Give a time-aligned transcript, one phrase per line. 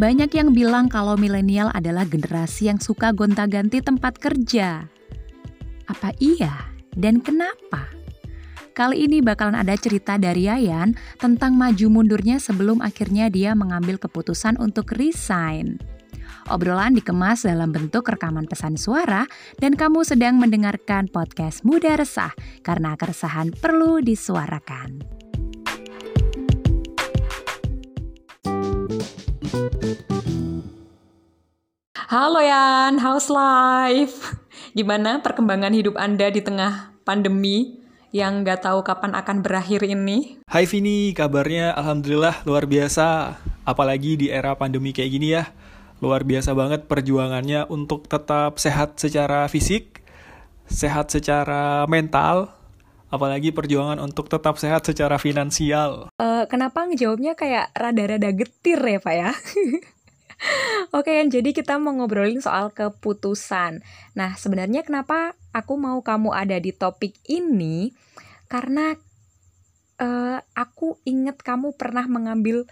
[0.00, 4.88] Banyak yang bilang kalau milenial adalah generasi yang suka gonta-ganti tempat kerja.
[5.84, 6.72] Apa iya?
[6.96, 7.92] Dan kenapa?
[8.72, 14.56] Kali ini bakalan ada cerita dari Yayan tentang maju mundurnya sebelum akhirnya dia mengambil keputusan
[14.56, 15.76] untuk resign.
[16.48, 19.28] Obrolan dikemas dalam bentuk rekaman pesan suara
[19.60, 22.32] dan kamu sedang mendengarkan podcast Muda Resah
[22.64, 25.21] karena keresahan perlu disuarakan.
[32.12, 34.36] Halo Yan, how's life?
[34.76, 37.80] Gimana perkembangan hidup Anda di tengah pandemi
[38.12, 40.36] yang nggak tahu kapan akan berakhir ini?
[40.44, 43.40] Hai Vini, kabarnya Alhamdulillah luar biasa.
[43.64, 45.56] Apalagi di era pandemi kayak gini ya.
[46.04, 50.04] Luar biasa banget perjuangannya untuk tetap sehat secara fisik,
[50.68, 52.52] sehat secara mental,
[53.08, 56.12] apalagi perjuangan untuk tetap sehat secara finansial.
[56.20, 59.32] Uh, kenapa ngejawabnya kayak rada-rada getir ya Pak ya?
[60.92, 63.80] Oke, kan jadi kita mau ngobrolin soal keputusan.
[64.18, 67.94] Nah, sebenarnya kenapa aku mau kamu ada di topik ini?
[68.50, 68.92] Karena
[70.02, 72.66] uh, aku inget kamu pernah mengambil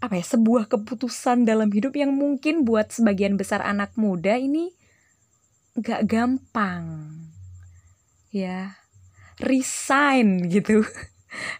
[0.00, 4.72] apa ya sebuah keputusan dalam hidup yang mungkin buat sebagian besar anak muda ini
[5.76, 7.12] gak gampang.
[8.30, 8.78] Ya,
[9.42, 10.86] resign gitu.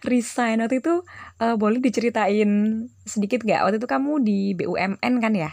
[0.03, 1.03] Resign waktu itu
[1.39, 3.65] uh, boleh diceritain sedikit gak?
[3.67, 5.51] Waktu itu kamu di BUMN kan ya?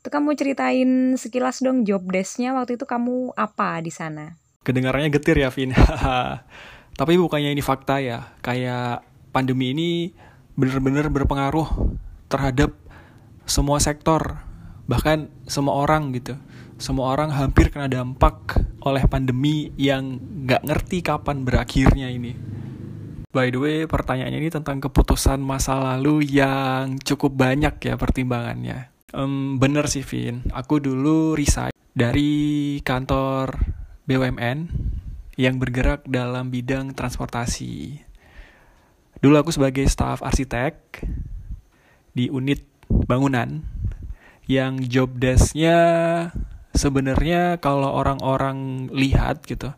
[0.00, 4.40] Itu kamu ceritain sekilas dong job desknya waktu itu kamu apa di sana?
[4.64, 5.76] Kedengarannya getir ya, Vin.
[7.00, 8.32] Tapi bukannya ini fakta ya.
[8.40, 9.90] Kayak pandemi ini
[10.56, 11.68] bener-bener berpengaruh
[12.28, 12.76] terhadap
[13.48, 14.40] semua sektor,
[14.84, 16.36] bahkan semua orang gitu.
[16.80, 20.16] Semua orang hampir kena dampak oleh pandemi yang
[20.48, 22.59] gak ngerti kapan berakhirnya ini.
[23.30, 28.90] By the way, pertanyaannya ini tentang keputusan masa lalu yang cukup banyak ya pertimbangannya.
[29.14, 30.50] Um, bener sih, Vin.
[30.50, 33.54] Aku dulu resign dari kantor
[34.10, 34.58] BUMN
[35.38, 38.02] yang bergerak dalam bidang transportasi.
[39.22, 41.06] Dulu aku sebagai staf arsitek
[42.10, 43.62] di unit bangunan
[44.50, 45.78] yang job desk-nya
[46.74, 49.70] sebenarnya kalau orang-orang lihat gitu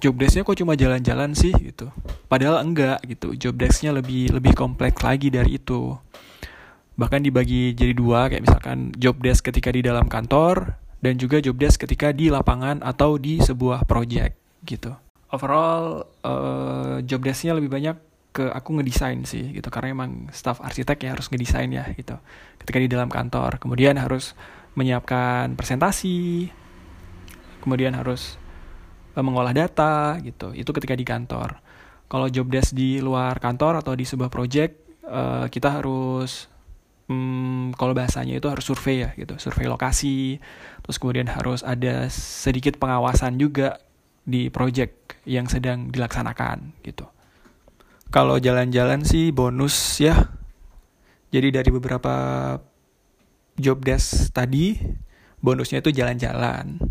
[0.00, 1.92] job desknya kok cuma jalan-jalan sih gitu.
[2.26, 3.36] Padahal enggak gitu.
[3.36, 5.94] Job desknya lebih lebih kompleks lagi dari itu.
[6.96, 11.60] Bahkan dibagi jadi dua kayak misalkan job desk ketika di dalam kantor dan juga job
[11.60, 14.34] desk ketika di lapangan atau di sebuah project
[14.64, 14.96] gitu.
[15.30, 17.96] Overall uh, job desknya lebih banyak
[18.32, 19.68] ke aku ngedesain sih gitu.
[19.68, 22.16] Karena emang staff arsitek ya harus ngedesain ya gitu.
[22.56, 24.32] Ketika di dalam kantor kemudian harus
[24.72, 26.48] menyiapkan presentasi
[27.60, 28.39] kemudian harus Eh,
[29.22, 30.52] mengolah data gitu.
[30.52, 31.60] Itu ketika di kantor.
[32.10, 36.50] Kalau job desk di luar kantor atau di sebuah project, uh, kita harus
[37.06, 40.42] hmm, kalau bahasanya itu harus survei ya gitu, survei lokasi.
[40.82, 43.78] Terus kemudian harus ada sedikit pengawasan juga
[44.26, 47.06] di project yang sedang dilaksanakan gitu.
[48.10, 50.34] Kalau jalan-jalan sih bonus ya.
[51.30, 52.14] Jadi dari beberapa
[53.54, 54.74] job desk tadi
[55.38, 56.82] bonusnya itu jalan-jalan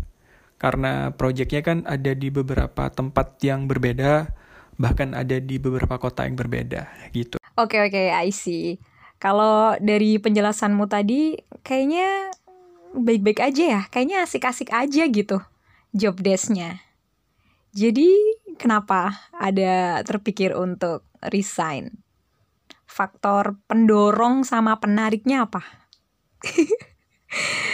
[0.60, 4.28] karena proyeknya kan ada di beberapa tempat yang berbeda,
[4.76, 6.84] bahkan ada di beberapa kota yang berbeda
[7.16, 7.40] gitu.
[7.56, 8.76] Oke okay, oke, okay, I see.
[9.16, 12.28] Kalau dari penjelasanmu tadi kayaknya
[12.92, 15.40] baik-baik aja ya, kayaknya asik-asik aja gitu
[15.96, 16.84] job desknya.
[17.72, 18.12] Jadi
[18.60, 22.02] kenapa ada terpikir untuk resign?
[22.84, 25.62] Faktor pendorong sama penariknya apa?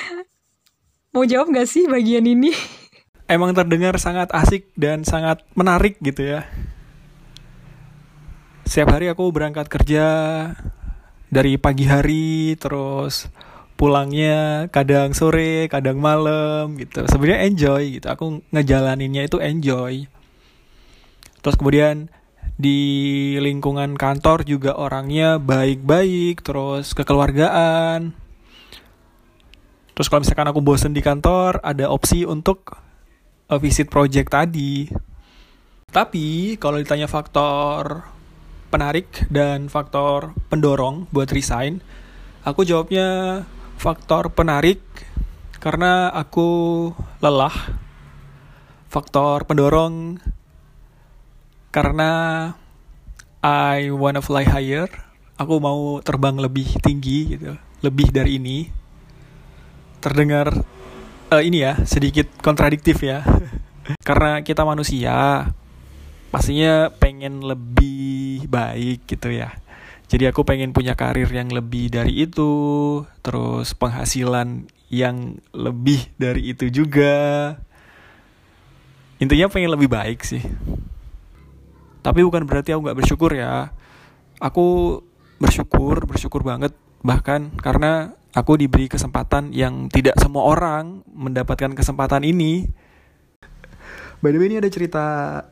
[1.16, 2.53] Mau jawab gak sih bagian ini?
[3.25, 6.44] Emang terdengar sangat asik dan sangat menarik gitu ya.
[8.69, 10.04] Setiap hari aku berangkat kerja
[11.32, 13.32] dari pagi hari terus
[13.81, 17.09] pulangnya kadang sore, kadang malam gitu.
[17.09, 18.12] Sebenarnya enjoy gitu.
[18.12, 20.04] Aku ngejalaninnya itu enjoy.
[21.41, 22.12] Terus kemudian
[22.60, 22.77] di
[23.41, 28.26] lingkungan kantor juga orangnya baik-baik, terus kekeluargaan
[29.97, 32.77] Terus kalau misalkan aku bosen di kantor, ada opsi untuk
[33.48, 34.93] uh, visit project tadi.
[35.89, 38.04] Tapi kalau ditanya faktor
[38.69, 41.81] penarik dan faktor pendorong buat resign,
[42.45, 43.41] aku jawabnya
[43.81, 44.84] faktor penarik
[45.65, 46.93] karena aku
[47.25, 47.57] lelah.
[48.93, 50.21] Faktor pendorong
[51.72, 52.10] karena
[53.41, 54.93] I wanna fly higher.
[55.41, 58.84] Aku mau terbang lebih tinggi gitu, lebih dari ini
[60.01, 60.53] terdengar
[61.31, 63.22] uh, ini ya sedikit kontradiktif ya
[64.09, 65.48] karena kita manusia
[66.31, 69.57] pastinya pengen lebih baik gitu ya
[70.07, 76.71] Jadi aku pengen punya karir yang lebih dari itu, terus penghasilan yang lebih dari itu
[76.71, 77.59] juga.
[79.19, 80.47] Intinya pengen lebih baik sih.
[82.07, 83.75] Tapi bukan berarti aku gak bersyukur ya.
[84.39, 85.01] Aku
[85.43, 86.71] bersyukur, bersyukur banget.
[87.03, 92.68] Bahkan karena aku diberi kesempatan yang tidak semua orang mendapatkan kesempatan ini.
[94.21, 95.04] By the way ini ada cerita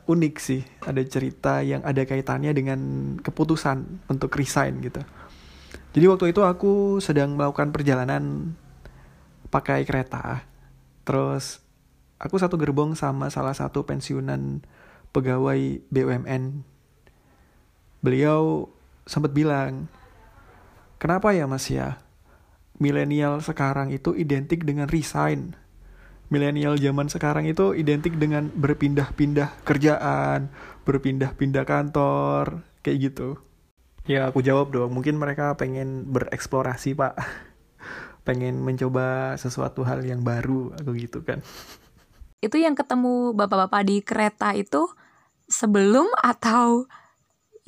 [0.05, 2.79] unik sih, ada cerita yang ada kaitannya dengan
[3.17, 5.01] keputusan untuk resign gitu.
[5.97, 8.53] Jadi waktu itu aku sedang melakukan perjalanan
[9.49, 10.45] pakai kereta,
[11.07, 11.65] terus
[12.21, 14.61] aku satu gerbong sama salah satu pensiunan
[15.09, 16.61] pegawai BUMN.
[18.03, 18.69] Beliau
[19.07, 19.87] sempat bilang,
[20.99, 22.01] kenapa ya mas ya,
[22.79, 25.55] milenial sekarang itu identik dengan resign.
[26.33, 30.49] Milenial zaman sekarang itu identik dengan berpindah-pindah kerjaan,
[30.83, 33.37] berpindah-pindah kantor, kayak gitu.
[34.09, 37.13] Ya aku jawab dong, mungkin mereka pengen bereksplorasi pak.
[38.27, 41.45] pengen mencoba sesuatu hal yang baru, aku gitu kan.
[42.41, 44.89] Itu yang ketemu bapak-bapak di kereta itu
[45.45, 46.89] sebelum atau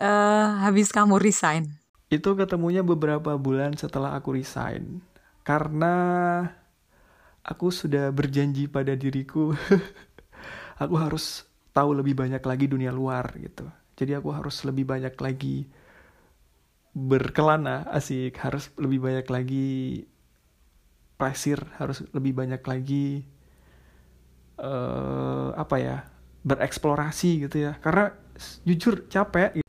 [0.02, 1.78] uh, habis kamu resign?
[2.08, 5.04] Itu ketemunya beberapa bulan setelah aku resign.
[5.44, 5.96] Karena
[7.44, 9.56] aku sudah berjanji pada diriku
[10.84, 13.68] aku harus tahu lebih banyak lagi dunia luar gitu.
[13.98, 15.68] Jadi aku harus lebih banyak lagi
[16.98, 19.70] berkelana asik harus lebih banyak lagi
[21.14, 23.22] pasir harus lebih banyak lagi
[24.58, 25.98] uh, apa ya
[26.42, 28.14] bereksplorasi gitu ya karena
[28.66, 29.62] jujur capek.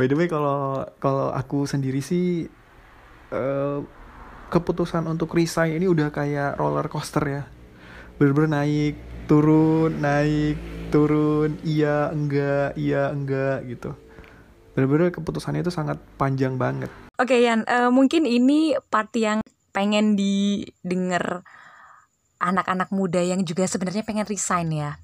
[0.00, 2.48] By the way kalau kalau aku sendiri sih
[3.36, 3.84] uh,
[4.48, 7.44] keputusan untuk resign ini udah kayak roller coaster ya.
[8.16, 8.96] Bener-bener naik
[9.28, 10.56] turun naik
[10.88, 13.92] turun iya enggak iya enggak gitu.
[14.72, 16.88] Bener-bener keputusannya itu sangat panjang banget.
[17.20, 19.44] Oke okay, Yan uh, mungkin ini part yang
[19.76, 21.44] pengen didengar
[22.40, 24.96] anak-anak muda yang juga sebenarnya pengen resign ya.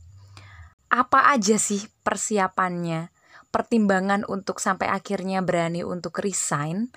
[0.88, 3.12] Apa aja sih persiapannya,
[3.50, 6.90] pertimbangan untuk sampai akhirnya berani untuk resign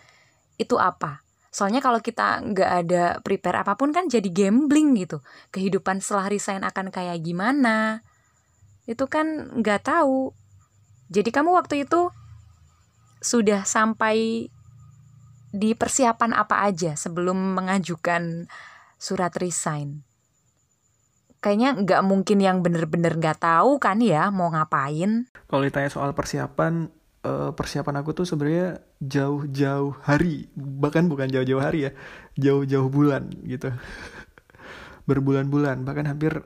[0.60, 1.24] itu apa?
[1.50, 5.24] Soalnya kalau kita nggak ada prepare apa pun kan jadi gambling gitu.
[5.50, 8.06] Kehidupan setelah resign akan kayak gimana?
[8.86, 10.36] Itu kan nggak tahu.
[11.10, 12.14] Jadi kamu waktu itu
[13.20, 14.48] sudah sampai
[15.50, 18.46] di persiapan apa aja sebelum mengajukan
[19.02, 20.09] surat resign?
[21.40, 25.28] Kayaknya nggak mungkin yang bener-bener nggak tahu kan ya mau ngapain.
[25.48, 26.92] Kalau ditanya soal persiapan,
[27.24, 31.92] uh, persiapan aku tuh sebenarnya jauh-jauh hari, bahkan bukan jauh-jauh hari ya,
[32.36, 33.72] jauh-jauh bulan gitu.
[35.10, 36.44] Berbulan-bulan, bahkan hampir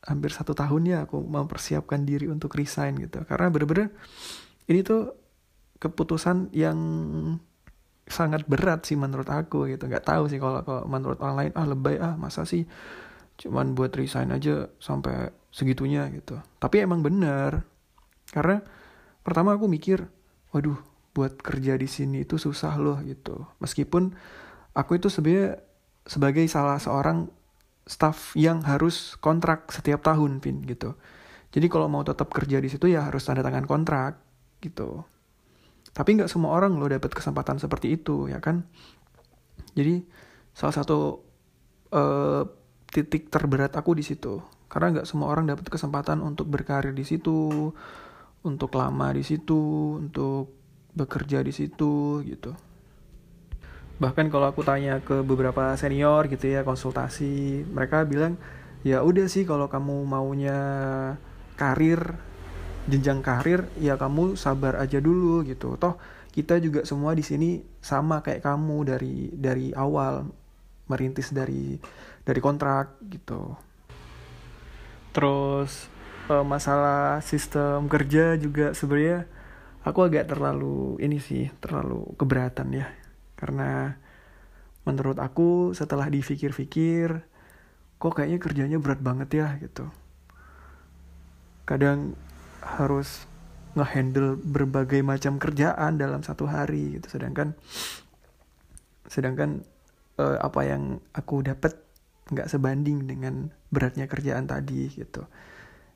[0.00, 3.22] hampir satu tahun ya aku mempersiapkan diri untuk resign gitu.
[3.22, 3.94] Karena bener-bener
[4.66, 5.14] ini tuh
[5.78, 6.78] keputusan yang
[8.10, 9.86] sangat berat sih menurut aku gitu.
[9.86, 12.66] Nggak tahu sih kalau menurut orang lain ah lebay ah masa sih
[13.40, 16.36] cuman buat resign aja sampai segitunya gitu.
[16.60, 17.64] Tapi emang bener.
[18.28, 18.60] Karena
[19.24, 20.04] pertama aku mikir
[20.52, 20.76] waduh
[21.16, 23.48] buat kerja di sini itu susah loh gitu.
[23.64, 24.12] Meskipun
[24.76, 25.64] aku itu sebenarnya
[26.04, 27.32] sebagai salah seorang
[27.88, 30.94] staff yang harus kontrak setiap tahun pin gitu.
[31.50, 34.22] Jadi kalau mau tetap kerja di situ ya harus tanda tangan kontrak
[34.62, 35.02] gitu.
[35.90, 38.62] Tapi nggak semua orang loh dapat kesempatan seperti itu ya kan?
[39.74, 40.06] Jadi
[40.54, 41.18] salah satu
[41.90, 42.59] uh,
[42.90, 44.42] titik terberat aku di situ.
[44.70, 47.70] Karena nggak semua orang dapat kesempatan untuk berkarir di situ
[48.40, 50.50] untuk lama di situ untuk
[50.94, 52.54] bekerja di situ gitu.
[54.00, 58.40] Bahkan kalau aku tanya ke beberapa senior gitu ya konsultasi mereka bilang
[58.80, 60.58] ya udah sih kalau kamu maunya
[61.60, 62.16] karir
[62.88, 65.76] jenjang karir ya kamu sabar aja dulu gitu.
[65.76, 70.39] Toh kita juga semua di sini sama kayak kamu dari dari awal
[70.90, 71.78] merintis dari
[72.26, 73.54] dari kontrak gitu.
[75.14, 75.86] Terus
[76.26, 79.30] uh, masalah sistem kerja juga sebenarnya
[79.86, 82.90] aku agak terlalu ini sih terlalu keberatan ya.
[83.38, 83.94] Karena
[84.84, 87.22] menurut aku setelah dipikir-pikir
[88.00, 89.86] kok kayaknya kerjanya berat banget ya gitu.
[91.68, 92.18] Kadang
[92.60, 93.28] harus
[93.78, 97.06] ngehandle berbagai macam kerjaan dalam satu hari gitu.
[97.18, 97.54] Sedangkan
[99.10, 99.66] sedangkan
[100.20, 101.80] uh, apa yang aku dapat
[102.30, 105.24] nggak sebanding dengan beratnya kerjaan tadi gitu.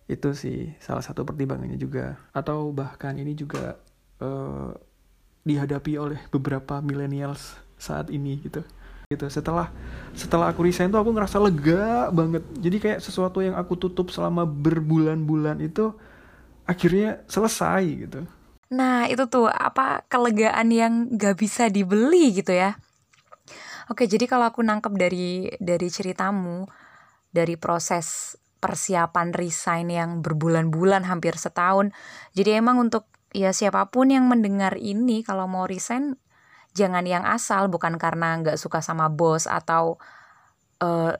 [0.08, 2.16] Itu sih salah satu pertimbangannya juga.
[2.32, 3.76] Atau bahkan ini juga
[4.24, 4.72] uh,
[5.44, 8.64] dihadapi oleh beberapa millennials saat ini gitu.
[9.12, 9.68] Gitu setelah
[10.16, 12.42] setelah aku resign tuh aku ngerasa lega banget.
[12.56, 15.92] Jadi kayak sesuatu yang aku tutup selama berbulan-bulan itu
[16.64, 18.24] akhirnya selesai gitu.
[18.72, 22.74] Nah, itu tuh apa kelegaan yang gak bisa dibeli gitu ya.
[23.92, 26.64] Oke, jadi kalau aku nangkep dari dari ceritamu,
[27.28, 31.92] dari proses persiapan resign yang berbulan-bulan hampir setahun.
[32.32, 33.04] Jadi emang untuk
[33.36, 36.16] ya siapa pun yang mendengar ini kalau mau resign
[36.72, 40.00] jangan yang asal bukan karena nggak suka sama bos atau
[40.80, 41.12] uh,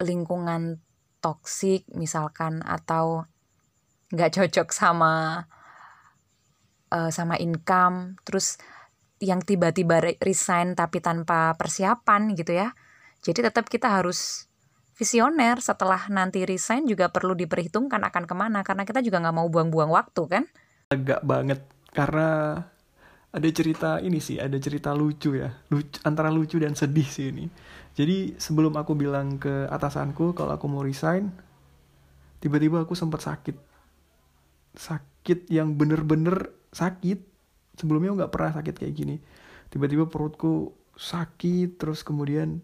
[0.00, 0.80] lingkungan
[1.20, 3.28] toksik misalkan atau
[4.14, 5.44] nggak cocok sama
[6.94, 8.56] uh, sama income terus
[9.24, 12.76] yang tiba-tiba resign tapi tanpa persiapan gitu ya.
[13.24, 14.44] Jadi tetap kita harus
[14.94, 15.58] visioner.
[15.58, 19.90] Setelah nanti resign juga perlu diperhitungkan akan ke mana karena kita juga nggak mau buang-buang
[19.90, 20.44] waktu kan?
[20.92, 22.60] Agak banget karena
[23.34, 25.50] ada cerita ini sih ada cerita lucu ya.
[25.72, 27.50] Lucu, antara lucu dan sedih sih ini.
[27.96, 31.34] Jadi sebelum aku bilang ke atasanku kalau aku mau resign
[32.38, 33.56] tiba-tiba aku sempat sakit.
[34.76, 37.33] Sakit yang bener-bener sakit
[37.78, 39.16] sebelumnya nggak pernah sakit kayak gini.
[39.70, 42.62] Tiba-tiba perutku sakit terus kemudian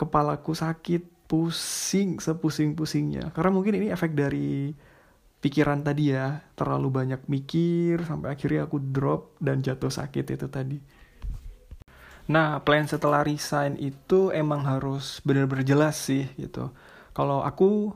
[0.00, 3.32] kepalaku sakit pusing sepusing-pusingnya.
[3.32, 4.72] Karena mungkin ini efek dari
[5.42, 10.78] pikiran tadi ya terlalu banyak mikir sampai akhirnya aku drop dan jatuh sakit itu tadi.
[12.30, 16.70] Nah plan setelah resign itu emang harus benar-benar jelas sih gitu.
[17.10, 17.90] Kalau aku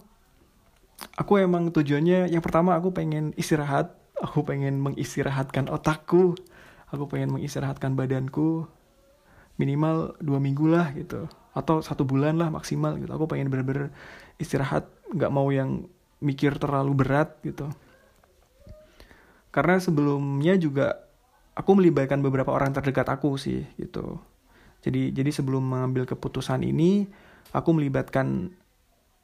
[1.14, 6.36] aku emang tujuannya yang pertama aku pengen istirahat aku pengen mengistirahatkan otakku.
[6.92, 8.68] Aku pengen mengistirahatkan badanku.
[9.56, 11.28] Minimal dua minggu lah gitu.
[11.56, 13.10] Atau satu bulan lah maksimal gitu.
[13.12, 13.92] Aku pengen bener-bener
[14.36, 14.88] istirahat.
[15.12, 15.88] Nggak mau yang
[16.20, 17.68] mikir terlalu berat gitu.
[19.52, 21.06] Karena sebelumnya juga
[21.56, 24.20] aku melibatkan beberapa orang terdekat aku sih gitu.
[24.84, 27.08] Jadi jadi sebelum mengambil keputusan ini
[27.56, 28.52] aku melibatkan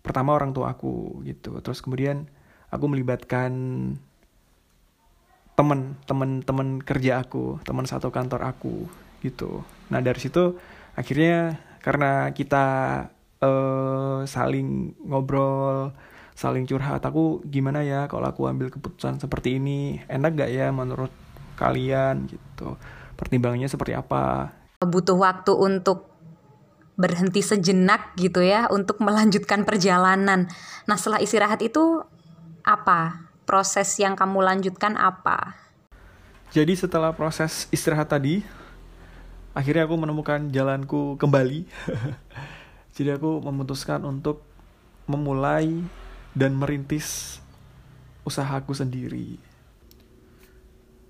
[0.00, 1.60] pertama orang tua aku gitu.
[1.60, 2.26] Terus kemudian
[2.72, 3.52] aku melibatkan
[5.52, 8.88] temen temen temen kerja aku teman satu kantor aku
[9.20, 9.62] gitu.
[9.92, 10.56] Nah dari situ
[10.96, 12.66] akhirnya karena kita
[13.42, 15.92] uh, saling ngobrol
[16.32, 20.00] saling curhat aku gimana ya kalau aku ambil keputusan seperti ini?
[20.08, 21.12] Enak gak ya menurut
[21.60, 22.80] kalian gitu?
[23.14, 24.50] Pertimbangannya seperti apa?
[24.82, 26.10] Butuh waktu untuk
[26.96, 30.48] berhenti sejenak gitu ya untuk melanjutkan perjalanan.
[30.88, 32.02] Nah setelah istirahat itu
[32.62, 35.56] apa proses yang kamu lanjutkan apa?
[36.52, 38.44] Jadi setelah proses istirahat tadi
[39.56, 41.64] akhirnya aku menemukan jalanku kembali.
[42.96, 44.44] Jadi aku memutuskan untuk
[45.08, 45.80] memulai
[46.36, 47.40] dan merintis
[48.22, 49.40] usahaku sendiri.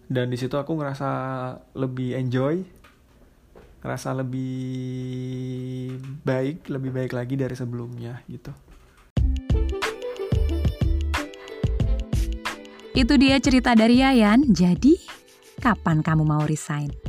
[0.07, 1.11] Dan di situ aku ngerasa
[1.75, 2.62] lebih enjoy
[3.83, 8.55] ngerasa lebih baik lebih baik lagi dari sebelumnya gitu
[12.93, 14.49] itu dia cerita dari Yayan.
[14.53, 14.97] Jadi
[15.59, 17.02] kapan kamu mau resign